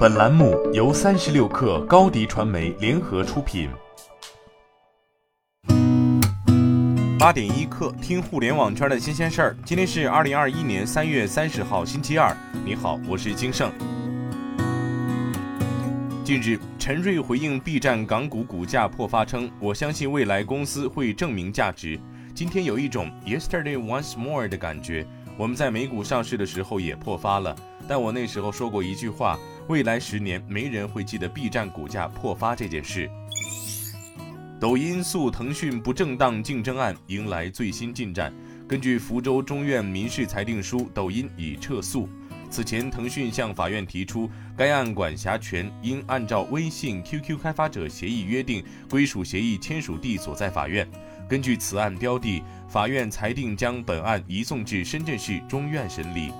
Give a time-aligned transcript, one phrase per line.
[0.00, 3.68] 本栏目由三十六氪高低传媒联合出品。
[7.18, 9.56] 八点一刻，听互联网圈的新鲜事儿。
[9.62, 12.34] 今天是二零二一年三月三十号，星期二。
[12.64, 13.70] 你好，我是金盛。
[16.24, 22.00] 近日，陈瑞回应 B 站港股股价破发称：“我相信未来公司会证明价值。”
[22.34, 25.06] 今天有一种 Yesterday once more 的感觉。
[25.40, 27.56] 我们在美股上市的时候也破发了，
[27.88, 29.38] 但我那时候说过一句话：
[29.68, 33.10] 未来十年没人会记得 B 站股价破发这件事。
[34.60, 38.30] 抖音诉腾讯不正当竞争案迎来最新进展，
[38.68, 42.06] 根据福州中院民事裁定书，抖音已撤诉。
[42.50, 50.86] 此前，腾讯向法院提出，该案管辖权应按照微信、QQ 开发者协议约定，归属协议签署地所在法院。
[51.28, 56.32] 根据此案标的，法院裁定将本案移送至深圳市中院审理。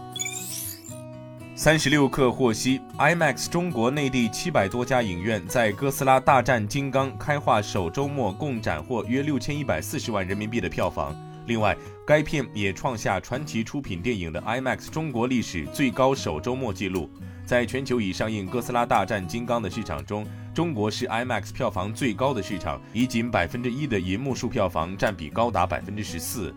[1.54, 11.14] 三十六氪获悉，IMAX 中国内地七百多家影院在《哥斯拉大战金刚》开画首周末共斩获约六千一百四十万人民币的票房。
[11.50, 17.10] 另外，该片也创下传奇出品电影的 IMAX 中国历史最高首周末纪录。
[17.44, 26.54] 在全球已上映《哥斯拉大战金刚》的市场中，中国是 IMAX 票房最高的市场，以仅百分之一的银幕数票房占比高达百分之十四。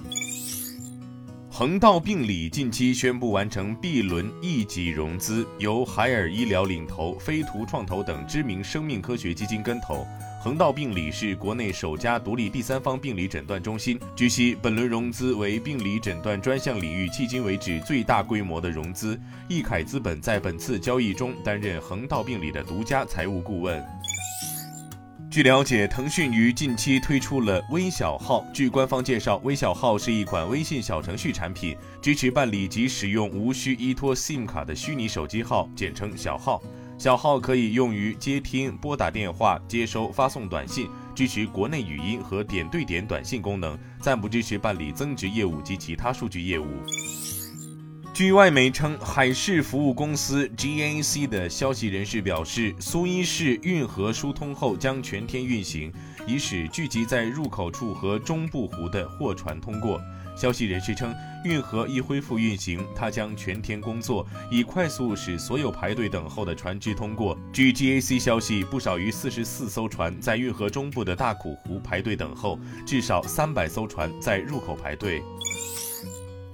[1.50, 10.06] 恒道病理近期宣布完成 B 轮一级融资，由海尔医疗领投，飞图创投等知名生命科学基金跟投。
[10.44, 13.98] 恒道病理是国内首家独立第三方病理诊断中心。
[14.14, 19.18] 据悉，本轮融资为病理诊断专项领域迄今为止最大规模的融资。
[19.48, 23.82] 易凯资本在本次交易中担任恒道病理的独家财务顾问。
[25.32, 28.46] 据了解，腾讯于近期推出了微小号。
[28.54, 36.62] 据官方介绍，微小号是一款微信小程序产品，支持办理及使用无需依托 SIM 卡的虚拟手机号，简称小号。
[37.04, 46.66] 小号可以用于接听、拨打电话、接收、发送短信，支持国内语音和点对点短信功能，暂不支持办理增值业务及其他数据业务。
[48.14, 55.92] 据外媒称，海事服务公司 GAC 的消息人士表示，苏伊士运河疏通后将全天运行，
[56.26, 60.00] 以使聚集在入口处和中部湖的货船通过。
[60.36, 61.14] 消息人士称，
[61.44, 67.38] 运河一恢复运行，它将全天工作，以快速使所有排队等候的船只通过。
[67.52, 75.22] 据 GAC 消息，不少于四十四艘船在运河中部的大苦湖排队等候，至少三百艘船在入口排队。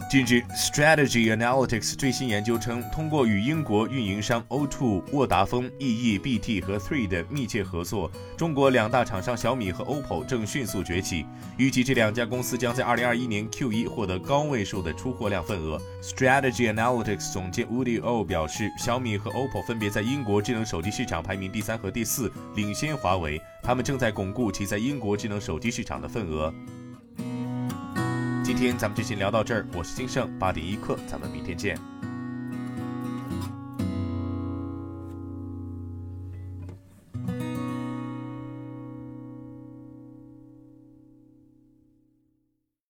[0.09, 11.27] 近日，Strategy Analytics 最新研究称，通过与英国运营商 O2、沃达丰、EE、BT 和 Three 的密切合作，中国两大厂商小米和 OPPO 正迅速崛起。
[11.57, 15.79] 预计这两家公司将在2021年 Q1 获得高位数的出货量份额。
[16.01, 23.39] Strategy Analytics 总监 Woody O 表示，小米和 OPPO 分别在英国智能手机市场排名第三和第四，领先华为。
[23.61, 26.51] 他们正在巩固其在英国智能手机市场的份额。
[28.49, 31.77] 今天咱们就先聊到这儿，我是金盛八点一刻，咱们明天见。